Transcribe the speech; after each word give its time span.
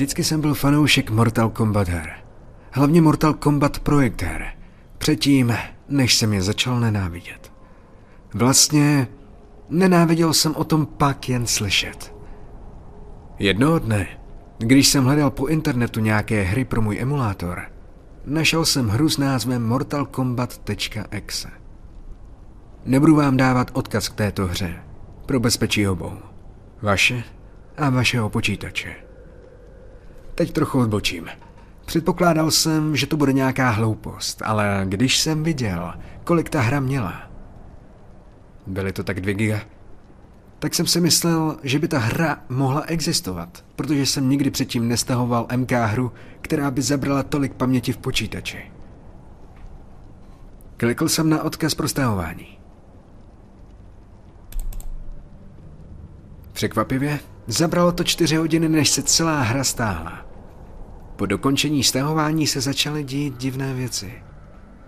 Vždycky 0.00 0.24
jsem 0.24 0.40
byl 0.40 0.54
fanoušek 0.54 1.10
Mortal 1.10 1.50
Kombat 1.50 1.88
her. 1.88 2.12
Hlavně 2.70 3.02
Mortal 3.02 3.34
Kombat 3.34 3.78
projekt 3.78 4.22
her. 4.22 4.46
Předtím, 4.98 5.54
než 5.88 6.14
jsem 6.14 6.32
je 6.32 6.42
začal 6.42 6.80
nenávidět. 6.80 7.52
Vlastně 8.34 9.08
nenáviděl 9.68 10.34
jsem 10.34 10.54
o 10.54 10.64
tom 10.64 10.86
pak 10.86 11.28
jen 11.28 11.46
slyšet. 11.46 12.14
Jednoho 13.38 13.78
dne, 13.78 14.06
když 14.58 14.88
jsem 14.88 15.04
hledal 15.04 15.30
po 15.30 15.46
internetu 15.46 16.00
nějaké 16.00 16.42
hry 16.42 16.64
pro 16.64 16.82
můj 16.82 16.98
emulátor, 17.00 17.62
našel 18.26 18.64
jsem 18.64 18.88
hru 18.88 19.08
s 19.08 19.18
názvem 19.18 19.66
Mortal 19.66 20.06
Kombat.exe. 20.06 21.48
Nebudu 22.84 23.16
vám 23.16 23.36
dávat 23.36 23.70
odkaz 23.72 24.08
k 24.08 24.14
této 24.14 24.46
hře, 24.46 24.82
pro 25.26 25.40
bezpečí 25.40 25.88
obou. 25.88 26.18
Vaše 26.82 27.24
a 27.76 27.90
vašeho 27.90 28.30
počítače. 28.30 29.09
Teď 30.40 30.52
trochu 30.52 30.80
odbočím. 30.80 31.28
Předpokládal 31.84 32.50
jsem, 32.50 32.96
že 32.96 33.06
to 33.06 33.16
bude 33.16 33.32
nějaká 33.32 33.70
hloupost, 33.70 34.42
ale 34.44 34.82
když 34.84 35.18
jsem 35.18 35.42
viděl, 35.42 35.94
kolik 36.24 36.48
ta 36.48 36.60
hra 36.60 36.80
měla, 36.80 37.30
byly 38.66 38.92
to 38.92 39.04
tak 39.04 39.20
2 39.20 39.34
giga, 39.34 39.60
tak 40.58 40.74
jsem 40.74 40.86
si 40.86 41.00
myslel, 41.00 41.56
že 41.62 41.78
by 41.78 41.88
ta 41.88 41.98
hra 41.98 42.38
mohla 42.48 42.82
existovat, 42.82 43.64
protože 43.76 44.06
jsem 44.06 44.28
nikdy 44.28 44.50
předtím 44.50 44.88
nestahoval 44.88 45.46
MK 45.56 45.72
hru, 45.72 46.12
která 46.40 46.70
by 46.70 46.82
zabrala 46.82 47.22
tolik 47.22 47.54
paměti 47.54 47.92
v 47.92 47.98
počítači. 47.98 48.72
Klikl 50.76 51.08
jsem 51.08 51.30
na 51.30 51.42
odkaz 51.42 51.74
pro 51.74 51.88
stahování. 51.88 52.58
Překvapivě, 56.52 57.20
zabralo 57.46 57.92
to 57.92 58.04
čtyři 58.04 58.36
hodiny, 58.36 58.68
než 58.68 58.90
se 58.90 59.02
celá 59.02 59.40
hra 59.40 59.64
stáhla. 59.64 60.29
Po 61.20 61.26
dokončení 61.26 61.84
stahování 61.84 62.46
se 62.46 62.60
začaly 62.60 63.04
dít 63.04 63.36
divné 63.36 63.74
věci. 63.74 64.12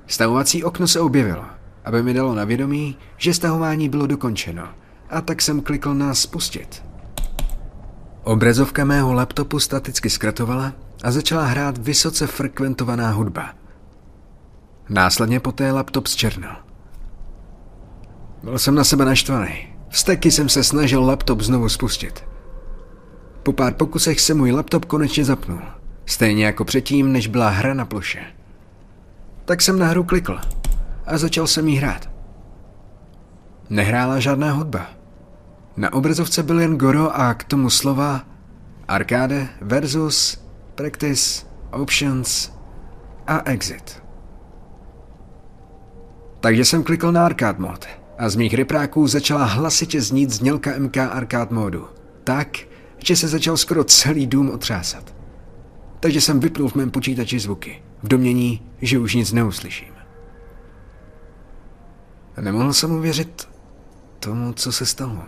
Stahovací 0.06 0.64
okno 0.64 0.88
se 0.88 1.00
objevilo, 1.00 1.44
aby 1.84 2.02
mi 2.02 2.14
dalo 2.14 2.34
na 2.34 2.44
vědomí, 2.44 2.96
že 3.16 3.34
stahování 3.34 3.88
bylo 3.88 4.06
dokončeno, 4.06 4.68
a 5.10 5.20
tak 5.20 5.42
jsem 5.42 5.60
klikl 5.60 5.94
na 5.94 6.14
spustit. 6.14 6.84
Obrazovka 8.24 8.84
mého 8.84 9.12
laptopu 9.12 9.58
staticky 9.58 10.10
zkratovala 10.10 10.72
a 11.02 11.10
začala 11.10 11.44
hrát 11.44 11.78
vysoce 11.78 12.26
frekventovaná 12.26 13.10
hudba. 13.10 13.54
Následně 14.88 15.40
poté 15.40 15.72
laptop 15.72 16.06
zčernal. 16.06 16.56
Byl 18.42 18.58
jsem 18.58 18.74
na 18.74 18.84
sebe 18.84 19.04
naštvaný. 19.04 19.74
Vsteky 19.88 20.30
jsem 20.30 20.48
se 20.48 20.64
snažil 20.64 21.04
laptop 21.04 21.40
znovu 21.40 21.68
spustit. 21.68 22.24
Po 23.42 23.52
pár 23.52 23.74
pokusech 23.74 24.20
se 24.20 24.34
můj 24.34 24.52
laptop 24.52 24.84
konečně 24.84 25.24
zapnul. 25.24 25.81
Stejně 26.06 26.46
jako 26.46 26.64
předtím, 26.64 27.12
než 27.12 27.26
byla 27.26 27.48
hra 27.48 27.74
na 27.74 27.84
ploše. 27.84 28.22
Tak 29.44 29.62
jsem 29.62 29.78
na 29.78 29.86
hru 29.86 30.04
klikl 30.04 30.38
a 31.06 31.18
začal 31.18 31.46
jsem 31.46 31.68
jí 31.68 31.76
hrát. 31.76 32.10
Nehrála 33.70 34.20
žádná 34.20 34.52
hudba. 34.52 34.86
Na 35.76 35.92
obrazovce 35.92 36.42
byl 36.42 36.60
jen 36.60 36.78
Goro 36.78 37.16
a 37.16 37.34
k 37.34 37.44
tomu 37.44 37.70
slova 37.70 38.20
Arcade 38.88 39.48
versus 39.60 40.44
Practice 40.74 41.46
Options 41.70 42.52
a 43.26 43.50
Exit. 43.50 44.02
Takže 46.40 46.64
jsem 46.64 46.82
klikl 46.82 47.12
na 47.12 47.26
Arcade 47.26 47.58
mod 47.58 47.86
a 48.18 48.28
z 48.28 48.36
mých 48.36 48.54
rypráků 48.54 49.06
začala 49.06 49.44
hlasitě 49.44 50.00
znít 50.00 50.30
znělka 50.30 50.70
MK 50.78 50.96
Arcade 50.96 51.54
modu. 51.54 51.88
Tak, 52.24 52.48
že 52.98 53.16
se 53.16 53.28
začal 53.28 53.56
skoro 53.56 53.84
celý 53.84 54.26
dům 54.26 54.50
otřásat. 54.50 55.21
Takže 56.02 56.20
jsem 56.20 56.40
vypnul 56.40 56.68
v 56.68 56.74
mém 56.74 56.90
počítači 56.90 57.38
zvuky, 57.38 57.82
v 58.02 58.08
domění, 58.08 58.62
že 58.80 58.98
už 58.98 59.14
nic 59.14 59.32
neuslyším. 59.32 59.92
Nemohl 62.40 62.72
jsem 62.72 62.92
uvěřit 62.92 63.48
tomu, 64.18 64.52
co 64.52 64.72
se 64.72 64.86
stalo. 64.86 65.22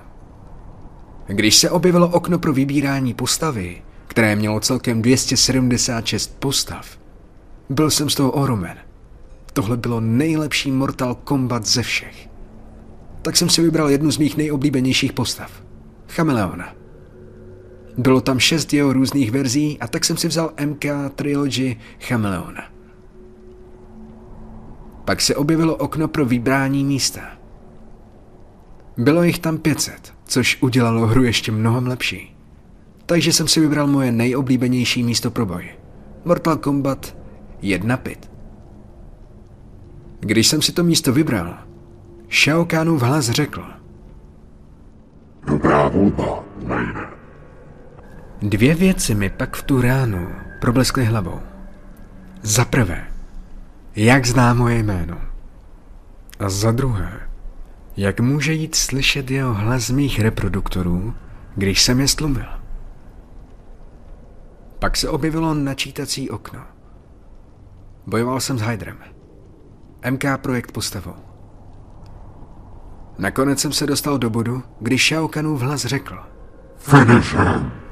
Když 1.27 1.57
se 1.57 1.71
objevilo 1.71 2.09
okno 2.09 2.39
pro 2.39 2.53
vybírání 2.53 3.15
postavy, 3.15 3.83
které 4.07 4.37
mělo 4.37 4.61
celkem 4.61 5.03
276 5.03 6.37
postav, 6.39 6.99
byl 7.69 7.91
jsem 7.91 8.11
z 8.11 8.15
toho 8.15 8.31
ohromen. 8.31 8.77
Tohle 9.53 9.77
bylo 9.77 10.01
nejlepší 10.01 10.71
Mortal 10.71 11.15
Kombat 11.15 11.67
ze 11.67 11.83
všech. 11.83 12.29
Tak 13.23 13.37
jsem 13.37 13.49
si 13.49 13.63
vybral 13.63 13.91
jednu 13.91 14.11
z 14.11 14.19
mých 14.19 14.37
nejoblíbenějších 14.37 15.13
postav. 15.13 15.51
Chameleona. 16.09 16.84
Bylo 17.99 18.21
tam 18.21 18.39
šest 18.39 18.73
jeho 18.73 18.93
různých 18.93 19.31
verzí 19.31 19.79
a 19.81 19.87
tak 19.87 20.05
jsem 20.05 20.17
si 20.17 20.29
vzal 20.29 20.53
MK 20.67 20.85
Trilogy 21.15 21.77
Chameleona. 22.01 22.63
Pak 25.05 25.21
se 25.21 25.37
objevilo 25.37 25.77
okno 25.77 26.09
pro 26.09 26.25
vybrání 26.25 26.85
místa. 26.85 27.21
Bylo 28.97 29.23
jich 29.23 29.39
tam 29.39 29.59
500, 29.59 30.15
což 30.25 30.63
udělalo 30.63 31.07
hru 31.07 31.25
ještě 31.25 31.53
mnohem 31.53 31.87
lepší. 31.87 32.37
Takže 33.07 33.33
jsem 33.33 33.49
si 33.49 33.61
vybral 33.61 33.87
moje 33.87 34.13
nejoblíbenější 34.13 35.03
místo 35.03 35.31
pro 35.31 35.47
boj. 35.47 35.69
Mortal 36.25 36.57
Kombat 36.57 37.17
1 37.63 37.97
pit. 37.97 38.31
Když 40.21 40.49
jsem 40.49 40.63
si 40.63 40.73
to 40.73 40.85
místo 40.85 41.13
vybral, 41.13 41.59
Shao 42.31 42.65
Kahnův 42.65 43.03
hlas 43.03 43.31
řekl. 43.31 43.65
Dobrá 45.47 45.89
volba, 45.89 46.45
Lane. 46.69 47.24
Dvě 48.45 48.75
věci 48.75 49.15
mi 49.15 49.31
pak 49.31 49.57
v 49.57 49.63
tu 49.63 49.81
ránu 49.81 50.29
probleskly 50.61 51.05
hlavou. 51.05 51.41
Za 52.43 52.65
prvé, 52.65 53.07
jak 53.97 54.27
zná 54.27 54.55
moje 54.55 54.79
jméno. 54.79 55.21
A 56.39 56.49
za 56.49 56.73
druhé, 56.73 57.21
jak 57.97 58.21
může 58.21 58.53
jít 58.53 58.75
slyšet 58.75 59.31
jeho 59.31 59.55
hlas 59.55 59.83
z 59.83 59.91
mých 59.91 60.21
reproduktorů, 60.21 61.15
když 61.55 61.83
jsem 61.83 62.01
je 62.01 62.09
stlumil. 62.09 62.47
Pak 64.79 64.97
se 64.97 65.09
objevilo 65.09 65.55
načítací 65.55 66.31
okno. 66.31 66.61
Bojoval 68.07 68.41
jsem 68.41 68.59
s 68.59 68.63
Hydrem. 68.63 68.99
MK 70.11 70.25
projekt 70.37 70.73
postavou. 70.73 71.17
Nakonec 73.19 73.61
jsem 73.61 73.73
se 73.73 73.87
dostal 73.87 74.19
do 74.19 74.31
bodu, 74.31 74.63
když 74.81 75.09
Shao 75.09 75.29
Kahnův 75.29 75.61
hlas 75.61 75.85
řekl. 75.85 76.19
Finish 76.77 77.35
him. 77.35 77.84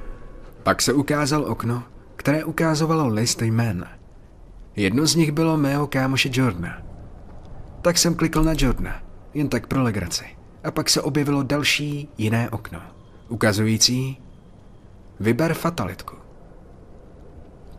Pak 0.62 0.82
se 0.82 0.92
ukázal 0.92 1.44
okno, 1.44 1.82
které 2.16 2.44
ukázovalo 2.44 3.08
list 3.08 3.42
jmén. 3.42 3.86
Jedno 4.76 5.06
z 5.06 5.14
nich 5.14 5.32
bylo 5.32 5.56
mého 5.56 5.86
kámoše 5.86 6.30
Jordana. 6.32 6.82
Tak 7.82 7.98
jsem 7.98 8.14
klikl 8.14 8.42
na 8.42 8.52
Jordana, 8.58 9.02
jen 9.34 9.48
tak 9.48 9.66
pro 9.66 9.82
legraci. 9.82 10.24
A 10.64 10.70
pak 10.70 10.90
se 10.90 11.02
objevilo 11.02 11.42
další 11.42 12.08
jiné 12.18 12.50
okno, 12.50 12.80
ukazující 13.28 14.20
Vyber 15.20 15.54
fatalitku. 15.54 16.16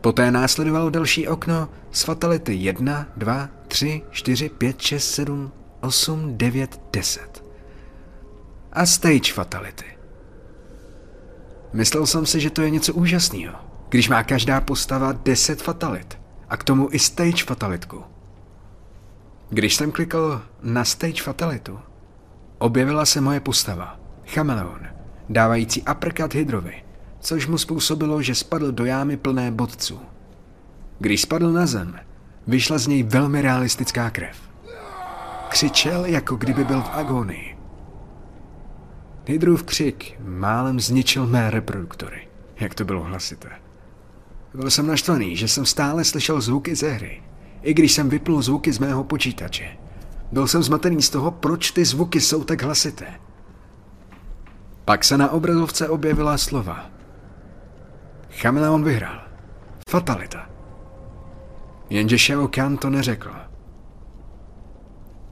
Poté 0.00 0.30
následovalo 0.30 0.90
další 0.90 1.28
okno 1.28 1.68
s 1.90 2.02
fatality 2.02 2.54
1, 2.54 3.06
2, 3.16 3.48
3, 3.68 4.02
4, 4.10 4.48
5, 4.48 4.80
6, 4.80 5.10
7, 5.10 5.52
8, 5.80 6.36
9, 6.36 6.80
10. 6.92 7.44
A 8.72 8.86
stage 8.86 9.32
fatality. 9.32 9.93
Myslel 11.74 12.06
jsem 12.06 12.26
si, 12.26 12.40
že 12.40 12.50
to 12.50 12.62
je 12.62 12.70
něco 12.70 12.94
úžasného, 12.94 13.54
když 13.88 14.08
má 14.08 14.22
každá 14.22 14.60
postava 14.60 15.12
10 15.12 15.62
fatalit 15.62 16.18
a 16.48 16.56
k 16.56 16.64
tomu 16.64 16.88
i 16.92 16.98
stage 16.98 17.44
fatalitku. 17.44 18.02
Když 19.50 19.74
jsem 19.74 19.92
klikl 19.92 20.42
na 20.62 20.84
stage 20.84 21.22
fatalitu, 21.22 21.78
objevila 22.58 23.06
se 23.06 23.20
moje 23.20 23.40
postava, 23.40 24.00
chameleon, 24.26 24.80
dávající 25.28 25.82
uppercut 25.82 26.34
Hydrovi, 26.34 26.84
což 27.20 27.46
mu 27.46 27.58
způsobilo, 27.58 28.22
že 28.22 28.34
spadl 28.34 28.72
do 28.72 28.84
jámy 28.84 29.16
plné 29.16 29.50
bodců. 29.50 30.00
Když 30.98 31.22
spadl 31.22 31.52
na 31.52 31.66
zem, 31.66 32.00
vyšla 32.46 32.78
z 32.78 32.86
něj 32.86 33.02
velmi 33.02 33.42
realistická 33.42 34.10
krev. 34.10 34.36
Křičel, 35.48 36.04
jako 36.04 36.36
kdyby 36.36 36.64
byl 36.64 36.82
v 36.82 36.90
agonii. 36.92 37.53
Hydrův 39.26 39.62
křik 39.62 40.20
málem 40.24 40.80
zničil 40.80 41.26
mé 41.26 41.50
reproduktory, 41.50 42.28
jak 42.60 42.74
to 42.74 42.84
bylo 42.84 43.02
hlasité. 43.02 43.50
Byl 44.54 44.70
jsem 44.70 44.86
naštvaný, 44.86 45.36
že 45.36 45.48
jsem 45.48 45.66
stále 45.66 46.04
slyšel 46.04 46.40
zvuky 46.40 46.74
ze 46.74 46.90
hry, 46.90 47.22
i 47.62 47.74
když 47.74 47.92
jsem 47.92 48.08
vypnul 48.08 48.42
zvuky 48.42 48.72
z 48.72 48.78
mého 48.78 49.04
počítače. 49.04 49.76
Byl 50.32 50.46
jsem 50.46 50.62
zmatený 50.62 51.02
z 51.02 51.10
toho, 51.10 51.30
proč 51.30 51.70
ty 51.70 51.84
zvuky 51.84 52.20
jsou 52.20 52.44
tak 52.44 52.62
hlasité. 52.62 53.06
Pak 54.84 55.04
se 55.04 55.18
na 55.18 55.30
obrazovce 55.30 55.88
objevila 55.88 56.38
slova. 56.38 56.90
Chameleon 58.30 58.84
vyhrál. 58.84 59.20
Fatalita. 59.90 60.50
Jenže 61.90 62.18
Shao 62.18 62.48
Kahn 62.48 62.76
to 62.76 62.90
neřekl. 62.90 63.30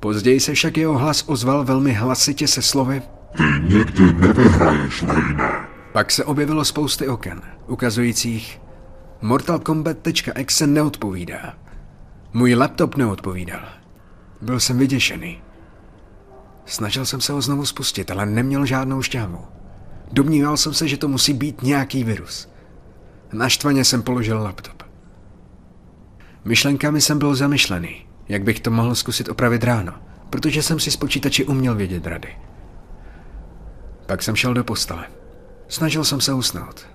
Později 0.01 0.41
se 0.41 0.55
však 0.55 0.77
jeho 0.77 0.99
hlas 0.99 1.25
ozval 1.27 1.65
velmi 1.65 1.93
hlasitě 1.93 2.49
se 2.49 2.63
slovy 2.63 3.03
Ty 3.37 3.75
nikdy 3.75 4.13
nevyhraješ, 4.13 5.03
Lane. 5.03 5.67
Pak 5.93 6.11
se 6.11 6.25
objevilo 6.25 6.65
spousty 6.65 7.09
oken, 7.09 7.43
ukazujících 7.67 8.61
Mortal 9.23 9.59
Kombat.exe 9.59 10.67
neodpovídá. 10.67 11.55
Můj 12.33 12.55
laptop 12.55 12.97
neodpovídal. 12.97 13.61
Byl 14.41 14.61
jsem 14.61 14.79
vyděšený. 14.79 15.43
Snažil 16.67 17.07
jsem 17.07 17.21
se 17.21 17.33
ho 17.33 17.43
znovu 17.43 17.67
spustit, 17.67 18.11
ale 18.11 18.27
neměl 18.27 18.67
žádnou 18.67 19.03
šťávu. 19.03 19.39
Domníval 20.13 20.57
jsem 20.57 20.75
se, 20.75 20.89
že 20.89 20.97
to 20.97 21.09
musí 21.09 21.33
být 21.33 21.63
nějaký 21.63 22.05
virus. 22.05 22.49
Naštvaně 23.33 23.85
jsem 23.85 24.03
položil 24.03 24.43
laptop. 24.43 24.83
Myšlenkami 26.45 27.01
jsem 27.01 27.19
byl 27.19 27.35
zamyšlený, 27.35 28.07
jak 28.29 28.43
bych 28.43 28.61
to 28.61 28.71
mohl 28.71 28.95
zkusit 28.95 29.29
opravit 29.29 29.65
ráno, 29.65 29.93
protože 30.31 30.63
jsem 30.63 30.81
si 30.81 30.91
z 30.91 30.97
počítače 30.97 31.45
uměl 31.45 31.75
vědět 31.75 32.07
rady. 32.07 32.29
Pak 34.07 34.23
jsem 34.23 34.37
šel 34.37 34.55
do 34.55 34.65
postele. 34.65 35.07
Snažil 35.69 36.05
jsem 36.05 36.21
se 36.21 36.33
usnout, 36.33 36.87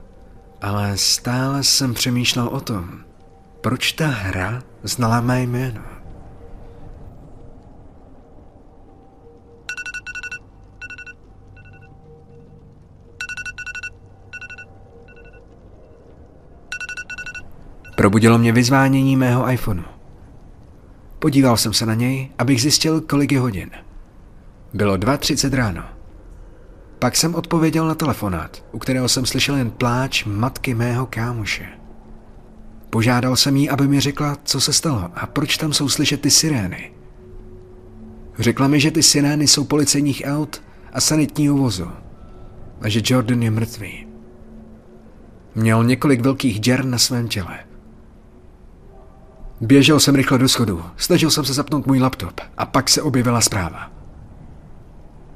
ale 0.61 0.97
stále 0.97 1.63
jsem 1.63 1.93
přemýšlel 1.93 2.47
o 2.47 2.59
tom, 2.59 2.89
proč 3.61 3.91
ta 3.91 4.07
hra 4.07 4.63
znala 4.83 5.21
mé 5.21 5.41
jméno. 5.41 5.81
Probudilo 17.95 18.37
mě 18.37 18.51
vyzvánění 18.51 19.15
mého 19.15 19.51
iPhoneu. 19.51 19.83
Podíval 21.19 21.57
jsem 21.57 21.73
se 21.73 21.85
na 21.85 21.93
něj, 21.93 22.31
abych 22.37 22.61
zjistil, 22.61 23.01
kolik 23.01 23.31
je 23.31 23.39
hodin. 23.39 23.71
Bylo 24.73 24.95
2.30 24.95 25.55
ráno. 25.55 25.96
Pak 26.99 27.15
jsem 27.15 27.35
odpověděl 27.35 27.87
na 27.87 27.95
telefonát, 27.95 28.63
u 28.71 28.79
kterého 28.79 29.09
jsem 29.09 29.25
slyšel 29.25 29.55
jen 29.55 29.71
pláč 29.71 30.25
matky 30.25 30.73
mého 30.73 31.05
kámoše. 31.05 31.65
Požádal 32.89 33.35
jsem 33.35 33.55
jí, 33.55 33.69
aby 33.69 33.87
mi 33.87 33.99
řekla, 33.99 34.37
co 34.43 34.61
se 34.61 34.73
stalo 34.73 35.09
a 35.15 35.25
proč 35.25 35.57
tam 35.57 35.73
jsou 35.73 35.89
slyšet 35.89 36.21
ty 36.21 36.31
sirény. 36.31 36.91
Řekla 38.39 38.67
mi, 38.67 38.79
že 38.79 38.91
ty 38.91 39.03
sirény 39.03 39.47
jsou 39.47 39.63
policejních 39.63 40.23
aut 40.25 40.61
a 40.93 41.01
sanitního 41.01 41.57
vozu 41.57 41.91
a 42.81 42.89
že 42.89 43.01
Jordan 43.03 43.43
je 43.43 43.51
mrtvý. 43.51 44.07
Měl 45.55 45.83
několik 45.83 46.21
velkých 46.21 46.59
děr 46.59 46.85
na 46.85 46.97
svém 46.97 47.27
těle. 47.27 47.59
Běžel 49.61 49.99
jsem 49.99 50.15
rychle 50.15 50.37
do 50.37 50.49
schodu, 50.49 50.83
snažil 50.97 51.31
jsem 51.31 51.45
se 51.45 51.53
zapnout 51.53 51.87
můj 51.87 51.99
laptop 51.99 52.41
a 52.57 52.65
pak 52.65 52.89
se 52.89 53.01
objevila 53.01 53.41
zpráva. 53.41 53.91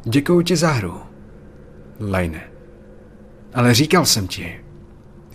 Děkuji 0.04 0.42
ti 0.42 0.56
za 0.56 0.72
hru, 0.72 1.11
Lajne. 2.10 2.42
Ale 3.54 3.74
říkal 3.74 4.06
jsem 4.06 4.28
ti, 4.28 4.60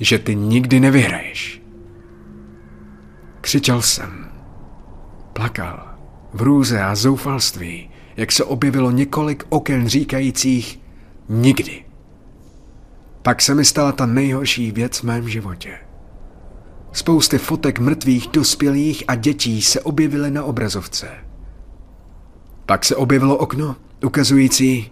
že 0.00 0.18
ty 0.18 0.34
nikdy 0.34 0.80
nevyhraješ. 0.80 1.62
Křičel 3.40 3.82
jsem. 3.82 4.30
Plakal. 5.32 5.86
V 6.32 6.42
růze 6.42 6.82
a 6.82 6.94
zoufalství, 6.94 7.90
jak 8.16 8.32
se 8.32 8.44
objevilo 8.44 8.90
několik 8.90 9.44
oken 9.48 9.88
říkajících 9.88 10.80
nikdy. 11.28 11.84
Pak 13.22 13.42
se 13.42 13.54
mi 13.54 13.64
stala 13.64 13.92
ta 13.92 14.06
nejhorší 14.06 14.72
věc 14.72 14.98
v 14.98 15.02
mém 15.02 15.28
životě. 15.28 15.78
Spousty 16.92 17.38
fotek 17.38 17.78
mrtvých 17.78 18.28
dospělých 18.32 19.04
a 19.08 19.14
dětí 19.14 19.62
se 19.62 19.80
objevily 19.80 20.30
na 20.30 20.44
obrazovce. 20.44 21.08
Pak 22.66 22.84
se 22.84 22.96
objevilo 22.96 23.36
okno, 23.36 23.76
ukazující, 24.04 24.90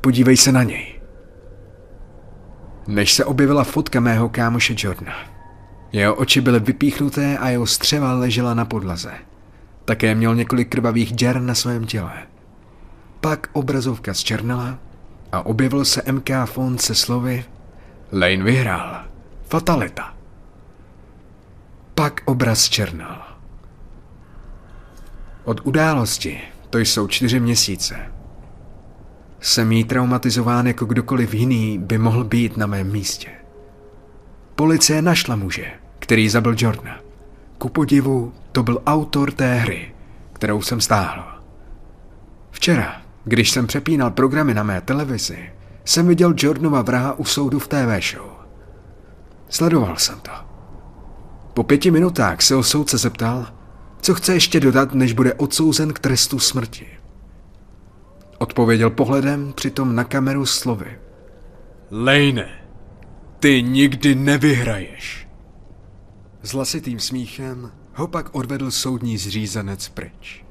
podívej 0.00 0.36
se 0.36 0.52
na 0.52 0.62
něj. 0.62 0.99
Než 2.86 3.12
se 3.12 3.24
objevila 3.24 3.64
fotka 3.64 4.00
mého 4.00 4.28
kámoše 4.28 4.74
Jordana. 4.78 5.14
Jeho 5.92 6.14
oči 6.14 6.40
byly 6.40 6.60
vypíchnuté 6.60 7.38
a 7.38 7.48
jeho 7.48 7.66
střeva 7.66 8.12
ležela 8.12 8.54
na 8.54 8.64
podlaze. 8.64 9.12
Také 9.84 10.14
měl 10.14 10.34
několik 10.34 10.68
krvavých 10.68 11.12
děr 11.12 11.40
na 11.40 11.54
svém 11.54 11.86
těle. 11.86 12.12
Pak 13.20 13.50
obrazovka 13.52 14.14
zčernala 14.14 14.78
a 15.32 15.46
objevil 15.46 15.84
se 15.84 16.12
MK 16.12 16.30
font 16.44 16.80
se 16.80 16.94
slovy 16.94 17.44
Lane 18.12 18.42
vyhrál. 18.44 19.04
Fatalita. 19.48 20.14
Pak 21.94 22.20
obraz 22.24 22.68
černal. 22.68 23.22
Od 25.44 25.60
události, 25.66 26.40
to 26.70 26.78
jsou 26.78 27.06
čtyři 27.06 27.40
měsíce, 27.40 27.96
jsem 29.40 29.72
jí 29.72 29.84
traumatizován 29.84 30.66
jako 30.66 30.84
kdokoliv 30.84 31.34
jiný 31.34 31.78
by 31.78 31.98
mohl 31.98 32.24
být 32.24 32.56
na 32.56 32.66
mém 32.66 32.92
místě. 32.92 33.28
Policie 34.54 35.02
našla 35.02 35.36
muže, 35.36 35.72
který 35.98 36.28
zabil 36.28 36.54
Jordana. 36.58 37.00
Ku 37.58 37.68
podivu, 37.68 38.32
to 38.52 38.62
byl 38.62 38.82
autor 38.86 39.32
té 39.32 39.54
hry, 39.54 39.94
kterou 40.32 40.62
jsem 40.62 40.80
stáhl. 40.80 41.24
Včera, 42.50 43.02
když 43.24 43.50
jsem 43.50 43.66
přepínal 43.66 44.10
programy 44.10 44.54
na 44.54 44.62
mé 44.62 44.80
televizi, 44.80 45.50
jsem 45.84 46.08
viděl 46.08 46.34
Jordanova 46.36 46.82
vraha 46.82 47.12
u 47.12 47.24
soudu 47.24 47.58
v 47.58 47.68
TV 47.68 48.10
show. 48.12 48.30
Sledoval 49.48 49.96
jsem 49.96 50.20
to. 50.20 50.30
Po 51.54 51.62
pěti 51.62 51.90
minutách 51.90 52.42
se 52.42 52.54
o 52.54 52.62
soudce 52.62 52.98
zeptal, 52.98 53.46
co 54.00 54.14
chce 54.14 54.34
ještě 54.34 54.60
dodat, 54.60 54.94
než 54.94 55.12
bude 55.12 55.34
odsouzen 55.34 55.92
k 55.92 55.98
trestu 55.98 56.38
smrti. 56.38 56.99
Odpověděl 58.42 58.90
pohledem 58.90 59.52
přitom 59.52 59.94
na 59.96 60.04
kameru 60.04 60.46
slovy. 60.46 60.98
Lejne, 61.90 62.48
ty 63.38 63.62
nikdy 63.62 64.14
nevyhraješ. 64.14 65.28
S 66.42 66.52
hlasitým 66.52 67.00
smíchem 67.00 67.72
ho 67.94 68.08
pak 68.08 68.34
odvedl 68.34 68.70
soudní 68.70 69.18
zřízenec 69.18 69.88
pryč. 69.88 70.44